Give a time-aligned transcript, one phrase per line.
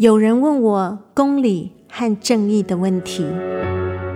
[0.00, 3.26] 有人问我公理和正义的问题。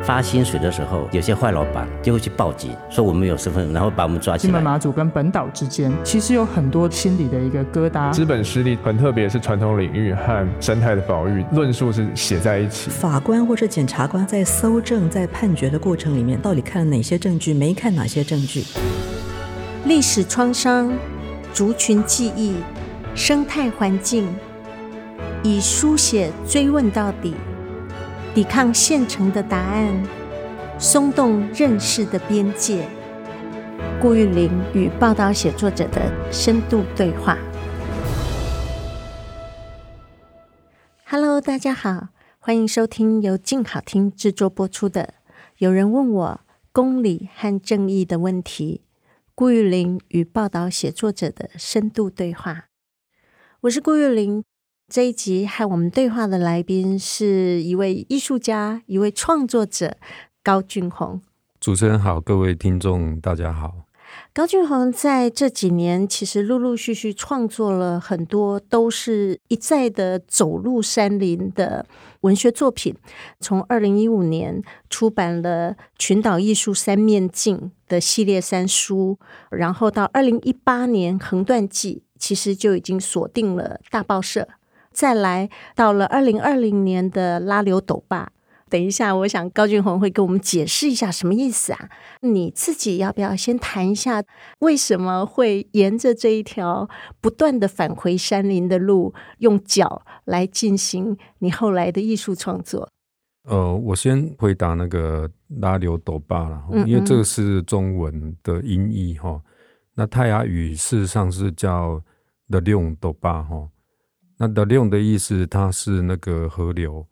[0.02, 4.50] 发薪水的时候，有些坏老板就会去报警，说我们有身份，然后把我们抓起来。
[4.50, 8.10] 金门马祖跟本岛之间，其实有很多心理的一个疙瘩。
[8.14, 12.88] 资本实力很特别，是传统领域和生态的保育论述是写在一起。
[12.88, 18.64] 法官或者检察官在搜证、在判决的过程里面，到底看了哪些证据，没看哪些证据？
[19.84, 20.90] 历史创伤、
[21.52, 22.54] 族群记忆、
[23.14, 24.26] 生态环境，
[25.46, 27.34] 以书写追问到底。
[28.34, 30.02] 抵抗现成的答案，
[30.78, 32.88] 松动认识的边界。
[34.00, 37.36] 顾玉玲与报道写作者的深度对话。
[41.04, 45.02] Hello，大家好，欢迎收听由静好听制作播出的
[45.58, 46.40] 《有人问我
[46.72, 48.80] 公理和正义的问题》。
[49.34, 52.68] 顾玉玲与报道写作者的深度对话。
[53.60, 54.42] 我是顾玉玲。
[54.86, 59.96] 这一集和我们对话的来宾是一位艺术家，一位创作者
[60.42, 61.22] 高俊宏。
[61.58, 63.72] 主持人好，各位听众大家好。
[64.34, 71.86] 高俊宏在这几年其实陆陆续续创作了很多，都是一再的走入山林的
[72.20, 72.94] 文学作品。
[73.40, 77.56] 从二零一五年出版了《群岛艺术三面镜》
[77.88, 79.18] 的系列三书，
[79.50, 84.46] 然后到二零一八年《横断记》，其实就已经锁定了大报社。
[84.94, 88.30] 再来到了二零二零年的拉流斗坝，
[88.70, 91.90] 等一下，我想高俊宏会跟我们解释一下什么意思啊？
[92.20, 94.22] 你自己要不要先谈一下，
[94.60, 96.88] 为什么会沿着这一条
[97.20, 102.88] 不断的返回山林的路，用脚来进行你后来的艺术创作？
[103.46, 109.40] 呃，我先回答那个拉流斗坝了，因为这个是中文的音译哈。
[109.94, 112.02] 那泰雅语事实上是叫
[112.48, 113.68] 的用斗坝哈。
[114.36, 117.06] 那的用的意思，它是那个河流，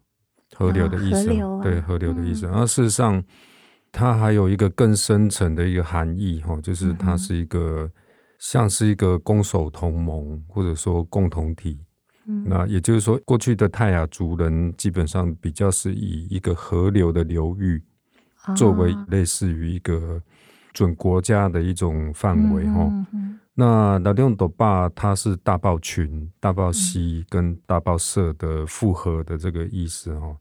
[0.56, 2.46] 河流的意思，哦啊、对河流的意思。
[2.46, 3.22] 然后、嗯、事实上，
[3.92, 7.92] 它还有一个更深层的一个含义，哈，就是它是一个、嗯、
[8.38, 11.78] 像是一个攻守同盟，或者说共同体。
[12.26, 17.82] 嗯、那也就是说，过去的泰雅族人基本上比较是以一个河流的流域
[18.56, 20.20] 作为类似于一个
[20.72, 23.38] 准国家的一种范围，哈、嗯。
[23.54, 30.36] 嗯那拉流斗坝它是大豹群、大豹溪跟大豹社的复合的这个意思哦。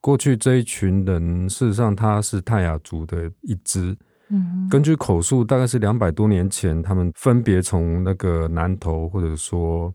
[0.00, 3.94] 过去这一群人，事实上他是泰雅族的一支。
[4.28, 9.92] 嗯，根据口述，大概是两百多年前，他们分别从那个南投或者说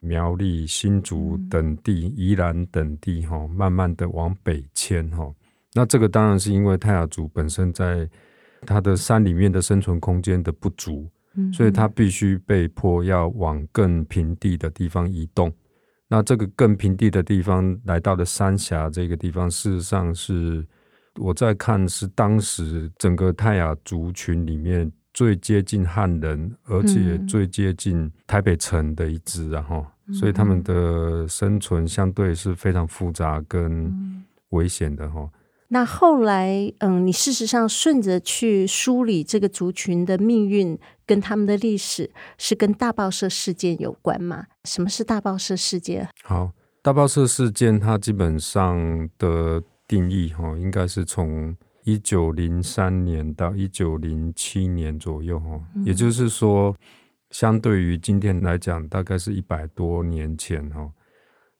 [0.00, 5.28] 苗栗、新竹等地、宜兰等地哈，慢慢的往北迁哈。
[5.74, 8.08] 那这个当然是因为泰雅族本身在
[8.64, 11.10] 它的山里面的生存空间的不足。
[11.52, 15.52] 所以他必须被迫要往更平地的地方移动。
[16.08, 20.64] 那这个更平地的地方，来到了三峡这个地方，事实上是
[21.16, 33.92] 我在看，是当时整个泰雅族群里面最接近汉人，而且最接近台北城的一支，然后，所以他们的生存相对是非常复杂跟
[34.50, 35.28] 危险的，哈。
[35.68, 44.46] 那后来，嗯，你事实上顺着去梳理这个族群的命运跟他们的历史，是跟大报社事件有关吗？
[44.64, 46.08] 什么是大报社事件？
[46.22, 56.76] 好，大报社事件它基本上的定义哈，应该是从一九零三年到一九零七年左右哈，也就是说，
[57.30, 60.88] 相对于今天来讲，大概是一百多年前哈。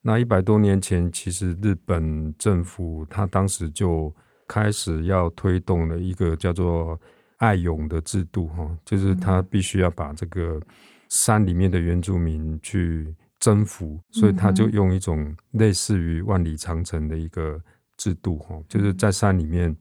[0.06, 4.14] 那一百多年前，其实日本政府他当时就
[4.46, 6.96] 开始要推动了一个叫做
[7.38, 10.62] 爱勇的制度，哈，就是他必须要把这个
[11.08, 17.60] 山里面的原住民去征服，所以他就用一种类似于万里长城的一个
[17.96, 19.76] 制度，哈，就是在山里面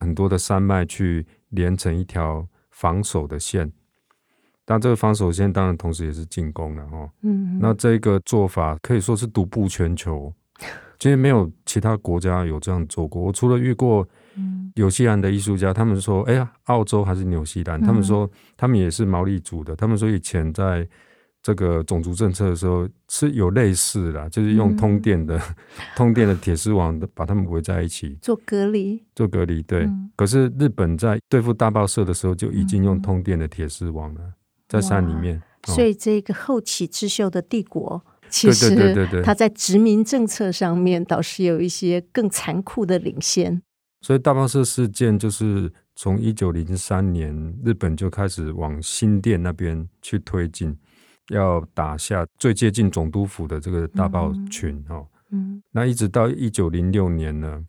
[0.00, 3.70] 很多的山脉去连成一条防守的线。
[4.70, 10.32] 那这个防守线当然同时也是进攻了哈，嗯，那这个做法可以说是独步全球，
[11.00, 13.20] 其实没有其他国家有这样做过。
[13.20, 14.06] 我除了遇过，
[14.76, 20.88] 纽西兰的艺术家，他们说，哎呀，澳洲还是纽西兰，他们说他们也是毛利族的，他们说以前在
[21.42, 25.54] 这个种族政策的时候是有类似的，就是用通电的、嗯、
[25.96, 29.64] 通电的铁丝网把他们围在一起做隔离，做隔离。
[29.64, 34.20] 对，嗯、可是日本在对付大报社的时候就已经用通电的铁丝网了。
[34.70, 43.60] 在山里面，所以这个后起之秀的帝国，其实他在殖民政策上面倒是有一些更残酷的领先。
[44.00, 47.34] 所以大报社事件就是从一九零三年
[47.64, 50.78] 日本就开始往新店那边去推进，
[51.30, 55.04] 要打下最接近总督府的这个大报群哈。
[55.72, 57.64] 那一直到一九零六年呢，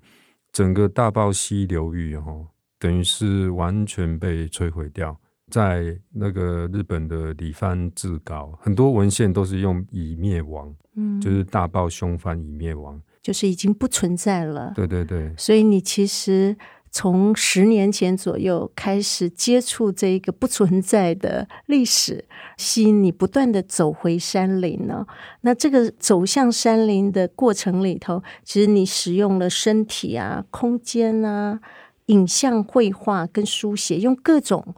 [0.53, 5.19] 整个大霸溪流域哦，等于是完全被摧毁掉。
[5.51, 14.71] 在那个日本的李藩志稿，很多文献都是用已灭亡，嗯，就是大爆凶犯已灭亡，就是已经不存在了。
[14.73, 15.33] 对对对。
[15.37, 16.55] 所以你其实
[16.89, 22.25] 从十年前左右开始接触这一个不存在的历史，
[22.57, 25.05] 吸引你不断的走回山林呢。
[25.41, 31.59] 那这个走向山林的过程里头，其实你使用了身体啊、空间啊、
[32.07, 34.73] 影像绘画跟书写，用各种。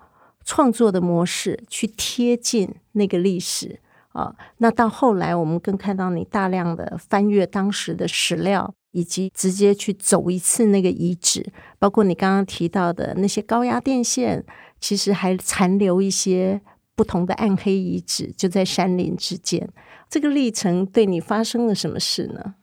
[0.46, 3.80] 创作的模式去贴近那个历史
[4.10, 14.46] 啊，那到后来我们更看到你大量的翻阅当时的史料，以及直接去走一次那个遗址，包括你刚刚提到的那些高压电线，
[14.80, 16.62] 其实还残留一些
[16.96, 19.68] 不同的暗黑遗址，就在山林之间。
[20.10, 22.54] 这个历程对你发生了什么事呢？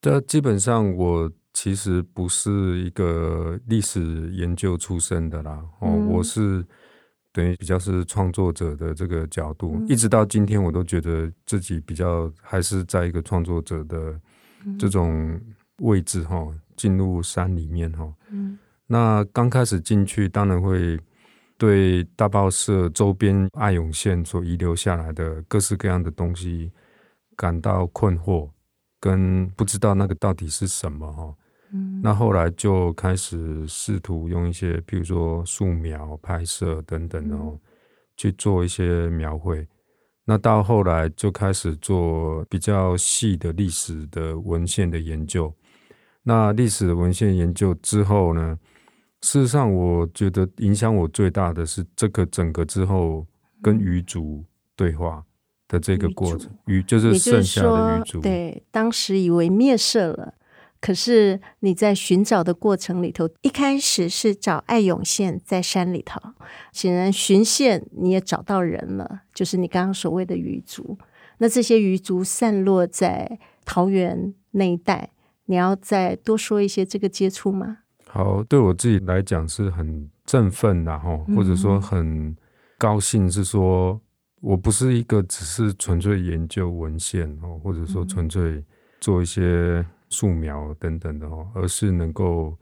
[0.00, 6.66] 这基本上我其实不是一个历史研究出身的啦，哦，嗯、我是。
[7.36, 14.18] 等于比较是创作者的这个角度，嗯、一直到今天，我都觉得自己比较还是在一个创作者的
[14.78, 15.38] 这种
[15.80, 18.10] 位置哈，进入山里面哈。
[18.30, 20.98] 嗯、那刚开始进去，当然会
[21.58, 26.72] 对大报社周边爱永线所遗留下来的各式各样的东西
[27.36, 28.48] 感到困惑，
[28.98, 31.34] 跟不知道那个到底是什么哈。
[32.02, 37.58] 那后来就开始试图用一些，比如说素描、拍摄等等哦，
[38.16, 39.66] 去做一些描绘。
[40.24, 45.52] 那到后来就开始做比较细的历史的文献的研究。
[46.22, 48.58] 那历史的文献研究之后呢，
[49.22, 53.26] 事实上我觉得影响我最大的是这个整个之后
[53.62, 55.24] 跟鱼族对话
[55.68, 56.50] 的这个过程。
[56.66, 60.34] 鱼就是剩下的鱼族，对，当时以为灭社了。
[60.80, 66.20] 可是你在寻找的过程里头，一开始是找爱永线在山里头，
[66.70, 70.96] 显然寻线你也找到人了，就是你刚刚所谓的鱼族。
[71.38, 75.10] 那这些鱼族散落在桃园那一带，
[75.46, 77.78] 你要再多说一些这个接触吗？
[78.06, 82.36] 好，对我自己来讲是很振奋的哈，或者说很
[82.78, 84.00] 高兴，是说
[84.40, 88.62] 我不是一个只是纯粹研究文献哦，或者说纯粹
[89.00, 89.84] 做一些。
[90.16, 92.56] 素描等等的哦，而是能够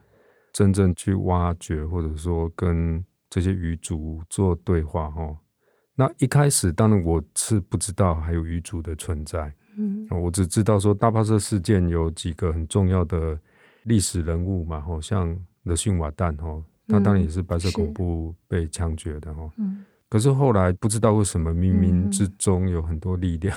[0.52, 5.36] 真正去挖掘，或者说跟这些鱼族做对话哦。
[5.94, 13.38] 那一开始，当然我是不知道还有鱼族的存在，嗯，我只知道说大炮社事件有几个很重要的
[13.84, 23.56] 历史人物嘛，吼，像勒逊瓦旦吼，他当然也是白色恐怖被枪决的哦，嗯，可是后来不知道为什么冥冥之中有很多力量。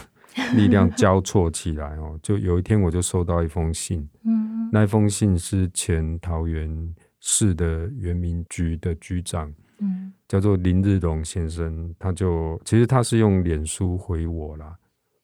[0.55, 14.75] 力量交错起来哦，就有一天我就收到一封信，嗯，那封信是前桃园市的原民局的局长，嗯，叫做林日荣先生，他就其实他是用脸书回我啦，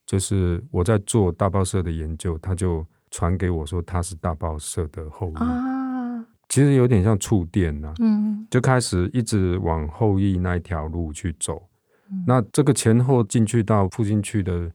[0.07, 11.69] 就是我在做大报社的研究，他就传给我说他是大报社的后裔啊，其实有点像触电呐，嗯，就开始一直往后裔那一条路去走，
[12.09, 14.71] 嗯，那这个前后进去到附近去的。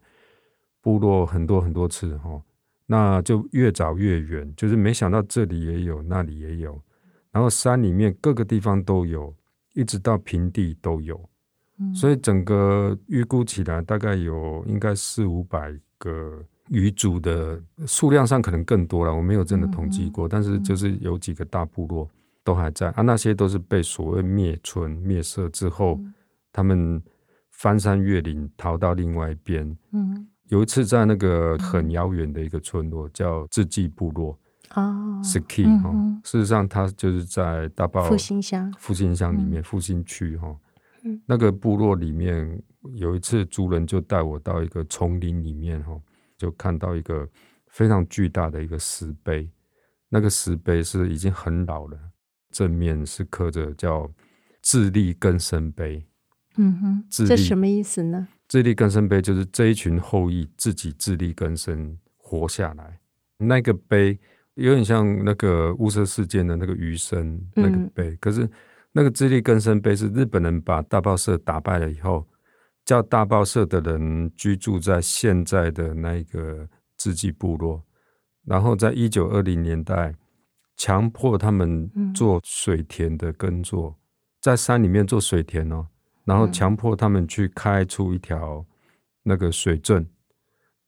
[0.80, 2.40] 部落很多很多次哈，
[2.86, 6.80] 那就越找越远，就是没想到这里也有，那里也有，
[7.30, 9.34] 然后山里面各个地方都有，
[9.74, 11.28] 一直到平地都有，
[11.94, 22.08] 所以整个预估起来大概有应该四五百个鱼族的数量上可能更多了，我没有真的统计过，但是就是有几个大部落
[22.44, 26.00] 都还在啊，那些都是被所谓灭村灭社之后，
[26.52, 27.02] 他们
[27.50, 30.28] 翻山越岭逃到另外一边，嗯。
[30.48, 34.38] 有一次在那个很遥远的一个村落，叫志纪部落
[34.74, 35.92] 哦，Ski 哈，
[36.24, 40.56] 事实上它就是在大堡复兴乡复兴乡里面复兴区哈，
[41.26, 42.62] 那个部落里面
[42.94, 45.98] 有一次族人就带我到一个丛林里面哈，
[46.36, 47.28] 就看到一个
[47.68, 49.50] 非常巨大的一个石碑，
[50.08, 51.98] 那个石碑是已经很老了，
[52.50, 54.10] 正面是刻着叫
[54.62, 56.06] “自力更生碑”，
[56.56, 58.28] 嗯哼，这什么意思呢？
[58.48, 62.98] 自力更生碑就是这一群后裔自己自力更生活下来，
[63.36, 64.18] 那个碑
[64.54, 68.48] 有点像那个雾社事件的那个余生那个碑，嗯、可是
[68.92, 72.26] 那个自力更生碑是日本人把大报社打败了以后，
[72.84, 77.84] 叫大报社的人居住在现在的那个自治部落，
[78.46, 80.14] 然后在一九二零年代
[80.76, 83.94] 强迫他们做水田的耕作，
[84.40, 85.86] 在山里面做水田哦。
[86.28, 88.62] 然后强迫他们去开出一条
[89.22, 90.06] 那个水圳，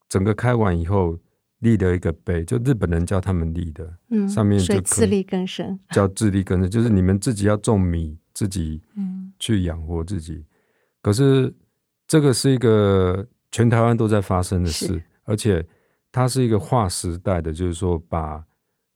[0.06, 1.18] 整个开完以后，
[1.60, 8.82] 立了一个碑，就日本人叫他们立的，嗯，上面就自力更生，叫自力更生， 就是你们自己要种米，自己
[9.38, 10.34] 去养活自己。
[10.34, 10.46] 嗯、
[11.00, 11.54] 可是
[12.06, 15.66] 这个是一个全台湾都在发生的事，而且
[16.12, 18.44] 它是一个划时代的，就是说把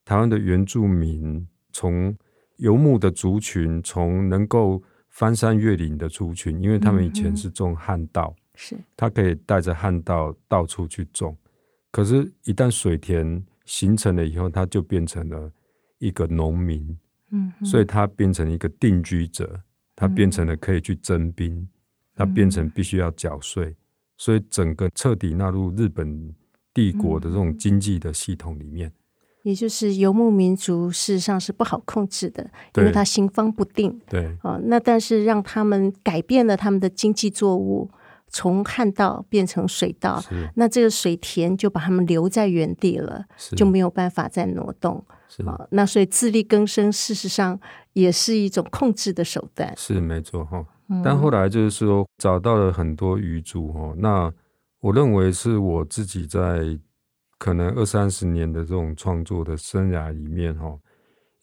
[0.04, 2.14] 台湾的原住民从
[2.56, 4.82] 游牧的族群，从能够
[5.14, 8.34] 翻山越岭的族群，因为他们以前是种旱稻。
[8.36, 11.36] 嗯是，他可以带着旱稻到处去种，
[11.90, 15.50] 可是，一旦水田形成了以后，他就变成了
[15.98, 16.96] 一个农民，
[17.32, 19.60] 嗯，所以他变成一个定居者，
[19.96, 21.68] 他变成了可以去征兵，
[22.14, 23.74] 他变成必须要缴税，
[24.16, 26.32] 所以整个彻底纳入日本
[26.72, 28.92] 帝国的这种经济的系统里面。
[29.44, 32.44] 也就是游牧民族事实上是不好控制的，
[32.76, 34.00] 因为他行方不定。
[34.08, 37.88] 对，啊，那但是让他们改变了他们的经济作物。
[38.30, 40.20] 从旱稻变成水稻，
[40.56, 43.24] 那这个水田就把他们留在原地了，
[43.54, 44.96] 就没有办法再挪动。
[45.46, 47.56] 啊，那所以自力更生事实上
[47.92, 49.72] 也是一种控制的手段。
[49.76, 50.66] 是没错哈，
[51.04, 54.32] 但后来就是说找到了很多鱼族哈，那
[54.80, 56.76] 我认为是我自己在
[57.38, 60.78] 可能二三十年的这种创作的生涯里面哈，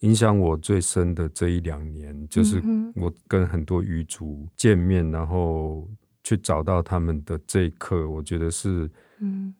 [0.00, 2.62] 影响我最深的这一两年，就是
[2.94, 5.88] 我跟很多鱼族见面，然后。
[6.24, 8.88] 去找到他们的这一刻，我觉得是，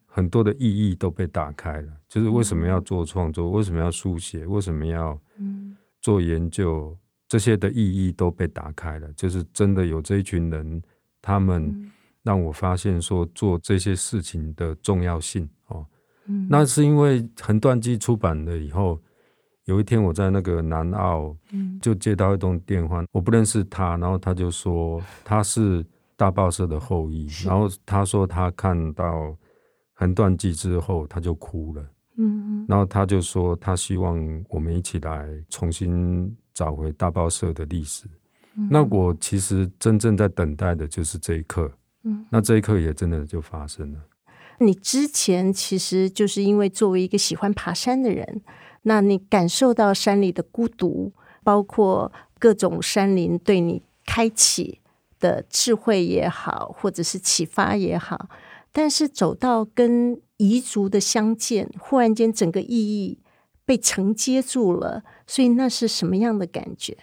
[0.05, 1.91] 很多的意义都被打开了。
[2.07, 5.19] 就是为什么要做创作，为什么要书写，为什么要
[5.99, 6.97] 做研究，
[7.27, 9.11] 这些的意义都被打开了。
[9.11, 10.81] 就是真的有这一群人，
[11.21, 15.49] 他们让我发现说做这些事情的重要性
[16.25, 16.47] 哦。
[16.49, 18.99] 那是因为横断纪出版了以后，
[19.65, 21.35] 有一天我在那个南澳，
[21.81, 25.85] 就接到一通电话，我不认识他，然后他就说他是。
[26.15, 29.35] 大报社的后裔，然后他说他看到
[29.93, 31.83] 横断纪之后，他就哭了。
[32.17, 34.15] 嗯，然后他就说他希望
[34.47, 38.05] 我们一起来重新找回大报社的历史。
[38.55, 38.67] 嗯。
[38.69, 41.69] 那我其实真正在等待的就是这一刻。
[42.03, 43.99] 嗯，那这一刻也真的就发生了。
[44.65, 48.41] 你之前其实就是因为作为一个喜欢爬山的人，
[48.83, 51.11] 那你感受到山里的孤独，
[51.43, 54.79] 包括各种山林对你开启
[55.19, 58.29] 的智慧也好，或者是启发也好，
[58.71, 63.19] 但是走到跟彝族的相见，忽然间整个意义
[63.65, 66.97] 被承接住了，所以那是什么样的感觉？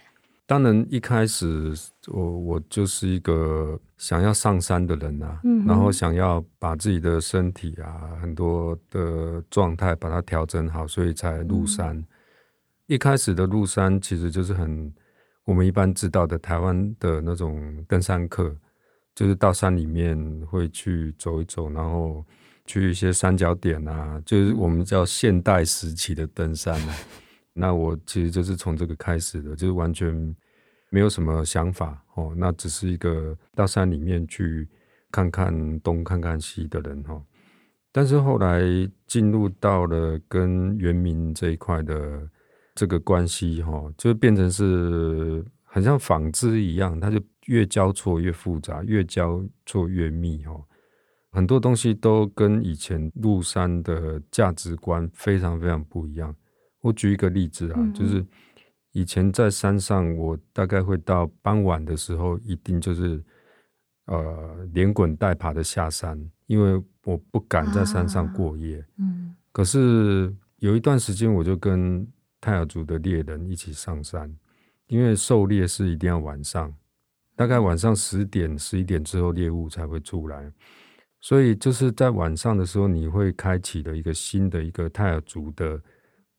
[0.51, 1.73] 当然，一开始
[2.07, 11.95] 我我就是一个想要上山的人啊，嗯，然后想要把自己的身体啊很多的状态把它调整好，所以才入山。
[11.95, 12.05] 嗯。
[12.87, 14.93] 一开始的入山其实就是很。
[15.45, 18.53] 我们一般知道的台湾的那种登山客，
[19.15, 20.17] 就是到山里面
[20.47, 22.25] 会去走一走，然后
[22.65, 26.95] 去一些三角点啊，就是我们叫现代时期的登山啊。
[27.53, 30.33] 那我其实就是从这个开始的，就是完全
[30.91, 34.69] 没有什么想法哦，那只是一个到山里面去
[35.09, 37.19] 看看东看看西的人哈。
[37.91, 38.61] 但是后来
[39.07, 42.29] 进入到了跟原民这一块的。
[42.73, 50.53] 这个关系哈，就变成是很像纺织一样，它就越交错越复杂，越交错越密哈。
[51.31, 56.33] 很多东西都跟以前入山的价值观非常非常不一样。
[56.79, 58.25] 我举一个例子啊，嗯、就是
[58.91, 63.23] 以前在山上，我大概会到傍晚的时候，一定就是
[64.05, 68.79] 呃连滚带爬的下山，因为我不敢在山上过夜。
[68.79, 72.05] 啊、嗯，可是有一段时间，我就跟
[72.39, 74.35] 泰雅族的猎人一起上山，
[74.87, 76.73] 因为狩猎是一定要晚上，
[77.35, 80.51] 大概晚上十点、十一点之后猎物才会出来，
[81.19, 85.81] 所以就是在晚上的时候，你会开启的一个新的一个泰雅族的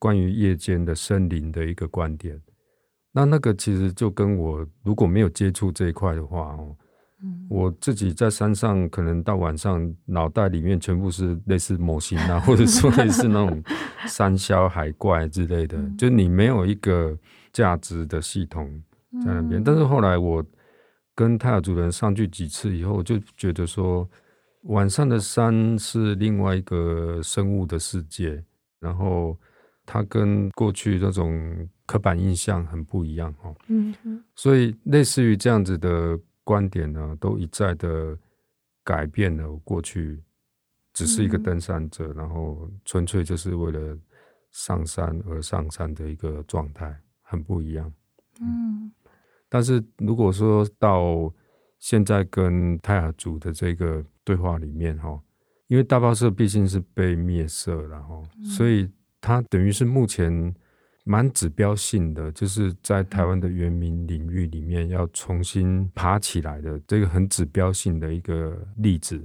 [0.03, 2.37] 关于夜间的森林的一个观点。
[3.13, 6.77] 那那个其实就跟我如果没有接触这一块的话哦。
[7.49, 13.63] 我自己在山上，可能到晚上，脑袋里面全部是类似模型啊，或者说类似那种
[14.09, 17.17] 山 魈、海怪之类的，就你没有一个
[17.53, 18.69] 价值的系统
[19.25, 19.63] 在那边。
[19.63, 20.45] 但是后来我
[21.15, 24.09] 跟泰雅族人上去几次以后，我就觉得说，
[24.63, 28.43] 晚上的山是另外一个生物的世界，
[28.81, 29.39] 然后
[29.87, 33.55] 它跟过去那种刻板印象很不一样哦。
[33.69, 33.95] 嗯，
[34.35, 36.19] 所以类似于这样子的。
[36.45, 38.19] 观点呢，都一再的
[38.83, 39.49] 改变了。
[39.49, 40.21] 我过去
[40.93, 43.97] 只是一个登山者，嗯，然后纯粹就是为了
[44.51, 47.93] 上山而上山的一个状态，很不一样。
[48.41, 48.91] 嗯，
[49.49, 51.33] 但是如果说到
[51.79, 55.23] 现在跟泰雅族的这个对话里面，哈，
[55.69, 58.91] 因为大报社毕竟是被灭社，然后，所以
[59.23, 60.55] 它等于是目前
[61.05, 69.19] 蛮指标性的，就是在台湾的原民领域里面要重新爬起来的这个很指标性的一个例子。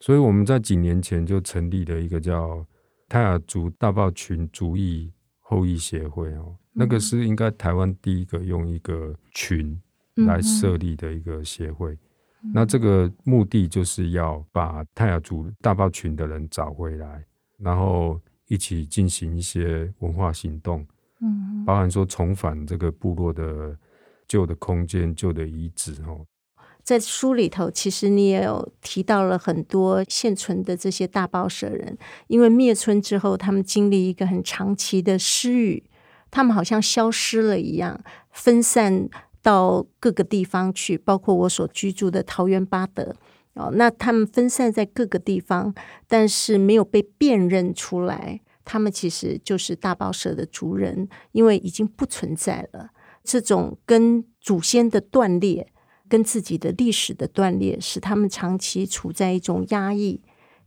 [0.00, 2.66] 所以我们在几年前就成立了一个叫
[3.08, 9.80] 泰雅族大报群族裔后裔协会哦，那个是应该台湾第一个用一个群
[10.16, 11.96] 来设立的一个协会。
[12.52, 17.24] 那这个目的就是要把泰雅族大报群的人找回来，
[17.58, 20.86] 然后一起进行一些文化行动，
[21.20, 23.76] 嗯，包含说重返这个部落的
[24.28, 26.26] 旧的空间、旧的遗址哦。
[26.82, 31.98] 在书里头，其实你也有提到了很多现存的这些大报社人，
[32.28, 35.82] 因为灭村之后，他们经历一个很长期的失语，
[36.30, 38.00] 他们好像消失了一样，
[38.30, 39.08] 分散
[39.42, 43.16] 到各个地方去，包括我所居住的桃园八德
[43.56, 45.74] 哦，那他们分散在各个地方，
[46.06, 52.90] 但是没有被辨认出来，他们其实就是大报社的族人，因为已经不存在了，
[53.24, 55.72] 这种跟祖先的断裂。
[56.08, 60.22] 跟自己的历史的断裂，使他们长期处在一种压抑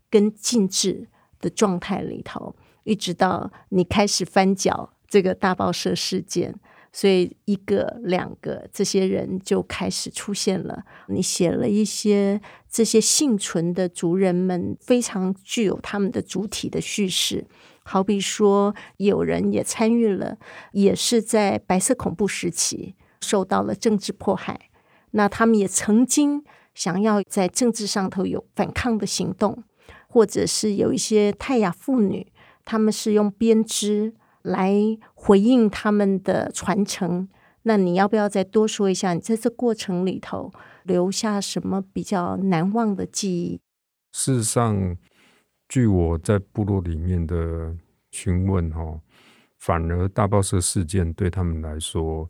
[0.09, 1.07] 跟禁制
[1.39, 2.53] 的状态里头，
[2.83, 6.53] 一直到你开始翻搅这个大报社事件，
[6.91, 10.83] 所以一个两个这些人就开始出现了。
[11.07, 17.45] 你写了一些这些幸存的族人们非常具有他们的主体的叙事，
[17.83, 20.37] 好比说有人也参与了，
[20.71, 24.69] 也是在白色恐怖时期受到了政治迫害。
[25.11, 26.43] 那他们也曾经
[26.75, 29.63] 想要在政治上头有反抗的行动，
[30.07, 32.31] 或者是有一些泰雅妇女，
[32.63, 34.73] 他们是用编织来
[35.13, 37.27] 回应他们的传承。
[37.63, 39.13] 那你要不要再多说一下？
[39.13, 40.51] 你在这过程里头
[40.83, 43.61] 留下什么比较难忘的记忆？
[44.11, 44.97] 事实上，
[45.67, 47.75] 据我在部落里面的
[48.11, 49.01] 询问，哈，
[49.57, 52.29] 反而大报社事件对他们来说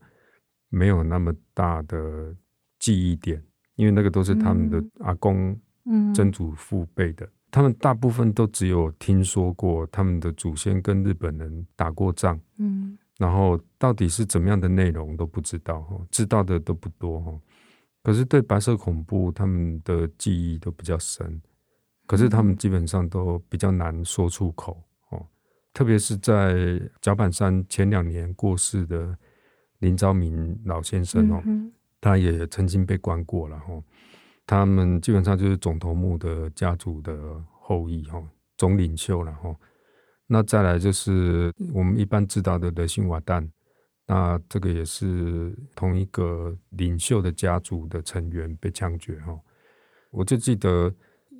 [0.70, 2.36] 没有那么大的。
[2.80, 3.44] 记忆点，
[3.76, 5.54] 因为那个都是他们的阿公、
[6.16, 12.98] 曾祖父辈的，他们大部分都只有听说过他们的祖先跟日本人打过仗，嗯。
[13.18, 17.38] 然后到底是怎么样的内容都不知道，知道的都不多哈，
[18.02, 21.42] 可是对白色恐怖，他们的记忆都比较深，
[22.08, 25.28] 可是他们基本上都比较难说出口哦，
[25.74, 29.18] 特别是在甲板山前两年过世的
[29.80, 31.44] 林昭明老先生哦。
[32.00, 33.84] 他也曾经被关过了哈，
[34.50, 37.16] 他们基本上就是总头目的家族的
[37.52, 38.20] 后裔哈，
[38.58, 39.56] 总领袖然后。
[40.26, 43.48] 那再来就是我们一般知道的德兴瓦旦，
[44.08, 49.40] 那这个也是同一个领袖的家族的成员被枪决哈。
[50.10, 50.92] 我就记得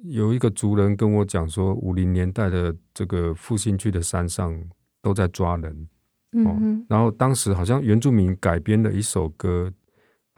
[0.04, 4.56] 有一个族人跟我讲说，五零年代的这个复兴区的山上
[5.02, 5.90] 都在抓人，
[6.34, 9.74] 嗯，然后当时好像原住民改编了一首歌。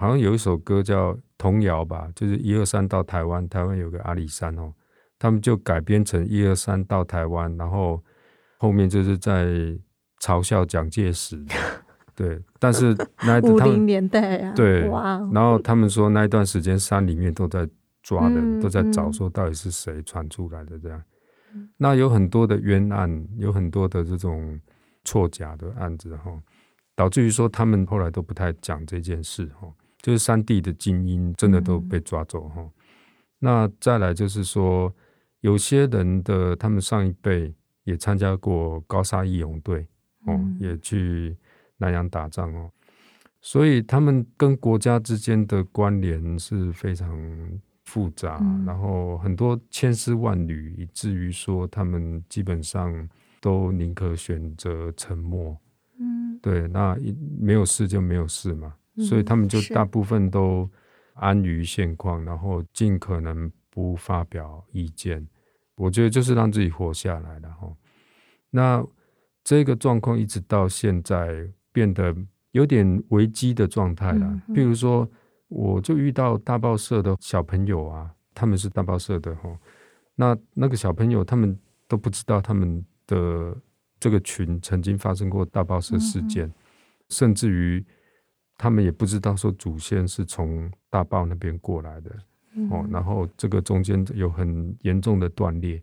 [0.02, 4.74] 好像有一首歌叫童谣吧，就是一二三到台湾，台湾有个阿里山哦，
[5.20, 8.04] 他们就改编成一二三到台湾，然后
[8.58, 9.46] 后面就是在
[10.20, 11.40] 嘲笑蒋介石，
[12.18, 17.70] 对，但是那五零年代啊，对，哇，然后他们说那一段时间山里面都在
[18.02, 21.00] 抓人，嗯、都在找说到底是谁传出来的这样，
[21.54, 24.60] 嗯、那有很多的冤案，有很多的这种
[25.04, 26.32] 错假的案子哈，
[26.96, 29.72] 导致于说他们后来都不太讲这件事哈。
[30.02, 32.72] 就是山地的精英真的都被抓走哈，嗯、
[33.40, 34.92] 那再来就是说，
[35.42, 39.82] 有些人的他们上一辈也参加过高沙义勇队
[40.26, 41.38] 哦，嗯、也去
[41.78, 42.72] 南洋打仗哦，
[43.42, 47.16] 所以他们跟国家之间的关联是非常
[47.86, 53.08] 复杂，嗯、然后很多千丝万缕，以至于说他们基本上
[53.40, 55.56] 都宁可选择沉默。
[56.00, 56.98] 嗯，对，那
[57.40, 58.74] 没有事就没有事嘛。
[58.98, 60.70] 所以他们就大部分都
[61.14, 65.26] 安于现况，然后尽可能不发表意见。
[65.76, 67.74] 我觉得就是让自己活下来了哈。
[68.50, 68.86] 那
[69.44, 72.14] 这个状况一直到现在变得
[72.52, 74.42] 有点危机的状态了。
[74.54, 75.10] 比如说，
[75.48, 79.58] 我就遇到大报社的小朋友啊，他们是大报社的哈。
[80.16, 83.56] 那那个小朋友他们都不知道他们的
[84.02, 86.52] 这个群曾经发生过大报社事件，
[87.08, 87.86] 甚至于。
[88.62, 92.12] 他们也不知道说祖先是从大报那边过来的，
[92.54, 95.82] 嗯、哦，然后这个中间有很严重的断裂。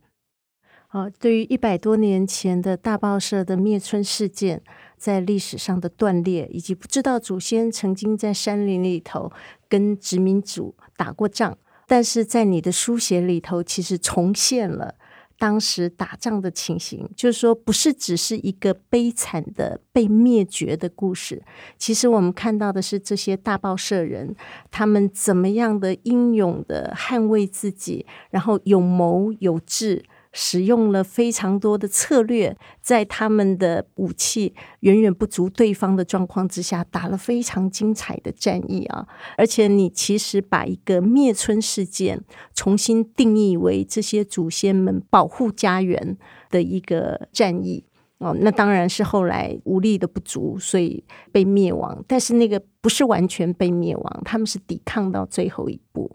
[0.86, 4.62] 好，对于一百多年前的大报社的灭村事件，
[4.96, 9.32] 在历史上的断裂，以及不知道祖先曾经在山林里头
[9.68, 14.94] 跟殖民主打过仗，但是在你的书写里头，其实重现了
[15.38, 21.42] 当时打仗的情形，就是说，不是只是一个悲惨的被灭绝的故事。
[21.78, 24.34] 其实我们看到的是这些大报社人，
[24.70, 30.04] 他们怎么样的英勇的捍卫自己，然后有谋有智。
[30.32, 39.06] 使用了非常多的策略，在他们的武器远远不足对方的状况之下，打了非常精彩的战役啊！
[39.36, 42.22] 而且你其实把一个灭村事件
[42.54, 46.16] 重新定义为这些祖先们保护家园
[46.50, 47.84] 的一个战役
[48.18, 52.04] 哦，那当然是后来武力的不足，所以被灭亡。
[52.06, 56.14] 但是那个不是完全被灭亡，他们是抵抗到最后一步。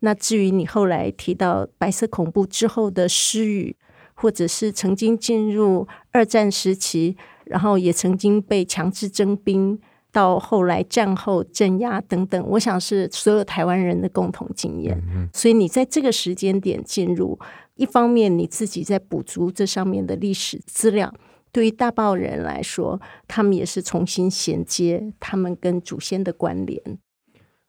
[0.00, 3.76] 那至于你后来提到白色恐怖之后的失语，
[4.14, 9.78] 或者是曾经进入二战时期，然后也曾经被强制征兵，
[10.12, 15.02] 到后来战后镇压等等，我想是所有台湾人的共同经验。
[15.32, 17.38] 所以你在这个时间点进入，
[17.74, 21.12] 一方面你自己在补足这上面的历史资料，
[21.52, 26.98] 对于大报人来说，他们也是重新衔接他们跟祖先的关联。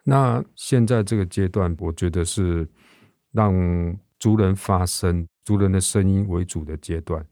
[0.09, 2.65] 那现在这个阶段，我觉得是
[3.33, 3.53] 让
[4.17, 7.25] 族人发声、族人的声音为主的阶段，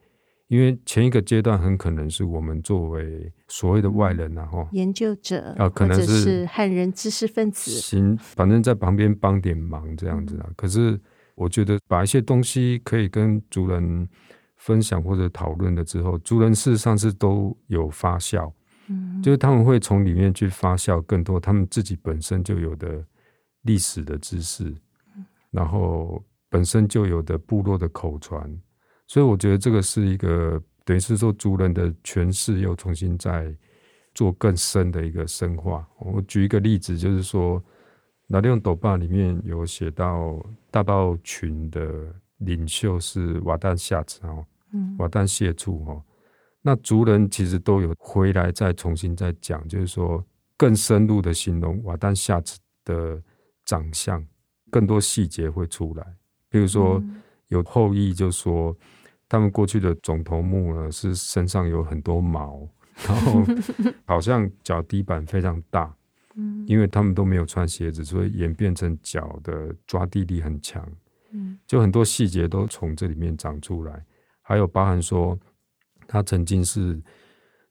[0.49, 10.49] 因为前一个阶段很可能是我们作为所谓的外人然后研究者啊，可能是汉人知识分子，行，反正在旁边帮点忙这样子啊。
[10.57, 10.99] 可是
[11.35, 14.05] 我觉得把一些东西可以跟族人
[14.57, 18.51] 分享或者讨论了之后，族人事实上是都有发酵。
[19.23, 23.03] 就是他们会从里面去发酵更多他们自己本身就有的
[23.63, 24.73] 历史的知识，
[25.49, 28.61] 然后本身就有的部落的口传，
[29.07, 33.51] 所以我觉得这个是一个等于是说族人的诠释又重新在
[34.13, 35.87] 做更深的一个深化。
[35.99, 37.61] 我举一个例子，就是说
[38.27, 44.45] 那利用斗爸里面有写到大报群的领袖是瓦旦夏子哦，
[44.99, 46.03] 瓦旦谢柱哦。
[46.67, 50.25] 那族人其实都有回来再重新再讲，就是说
[50.57, 53.21] 更深入的形容瓦旦夏子的
[53.65, 54.25] 长相，
[54.71, 56.03] 更多细节会出来。
[56.49, 56.99] 比如说
[57.49, 58.75] 有后裔就说，
[59.29, 62.67] 他们过去的总头目呢是身上有很多毛，
[63.07, 63.43] 然后
[64.07, 65.95] 好像脚底板非常大，
[66.33, 70.83] 嗯因为他们都没有穿鞋子，所以演变成脚的抓地力很强。
[71.67, 74.03] 就很多细节都从这里面长出来，
[74.41, 75.39] 还有包含说。
[76.07, 77.01] 他曾经是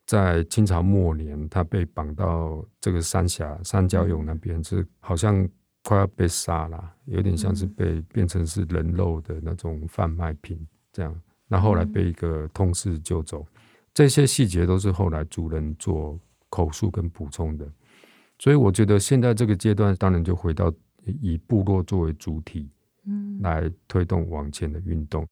[0.07, 5.49] 在清朝末年，他被绑到这个三峡三角涌那边，是好像
[5.83, 11.15] 快要被杀了，有点像是被变成是人肉的那种贩卖品这样。
[11.47, 13.47] 那后来被一个通事救走，
[13.93, 16.19] 这些细节都是后来主人做
[16.49, 17.71] 口述跟补充的。
[18.39, 20.73] 所以我觉得现在这个阶段，当然就回到
[21.05, 22.74] 以部落作为主体，嗯，
[23.41, 25.27] 来推动往前的运动。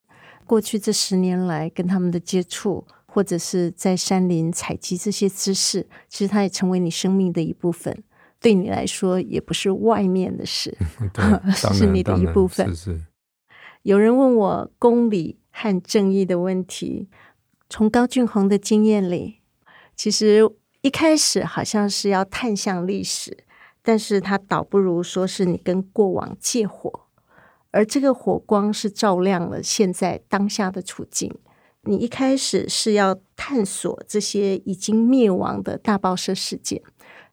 [0.47, 8.03] 过去这十年来跟他们的接触，或者是在山林采集这些知识，其实它也成为你生命的一部分。
[8.41, 10.77] 对你来说，也不是外面的事
[11.73, 12.67] 是你的一部分。
[12.69, 13.01] 是是。
[13.83, 17.09] 有人问我公理和正义的问题，
[17.69, 19.38] 从高俊宏的经验里，
[19.95, 23.45] 其实一开始好像是要探向历史，
[23.81, 27.02] 但是他倒不如说是你跟过往借火。
[27.72, 31.35] 而这个火光是照亮了现在当下的处境。
[31.82, 36.80] 你一开始是要探索这些已经灭亡的大报社事件，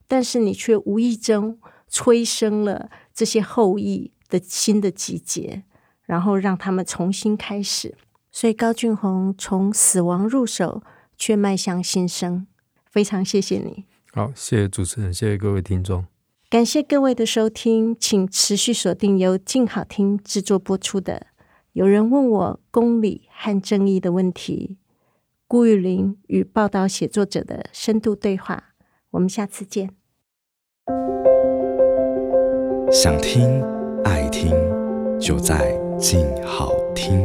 [0.07, 5.63] 但是你却无意中催生了这些后裔的新的集结，
[6.01, 7.95] 然后让他们重新开始。
[8.31, 10.81] 所以高俊宏从死亡入手，
[11.15, 12.47] 却迈向新生。
[12.89, 13.85] 非常谢谢你。
[14.11, 16.05] 好，谢谢主持人，谢谢各位听众。
[16.49, 21.13] 感谢各位的收听，请持续锁定由静好听制作播出的
[21.73, 24.77] 《有人问我公理和正义的问题》，
[25.47, 28.73] 顾玉玲与报道写作者的深度对话。
[29.11, 29.91] 我们下次见。
[32.91, 33.63] 想听
[34.03, 34.49] 爱听，
[35.19, 37.23] 就在静好听。